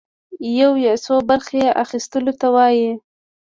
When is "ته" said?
2.39-2.47